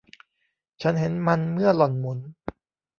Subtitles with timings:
[0.81, 2.19] ฉันเห็นมันเมื่อหล่อนหมุน